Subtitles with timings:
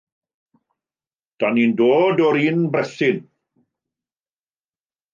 [1.39, 3.23] 'Dan ni'n dod o'r un brethyn.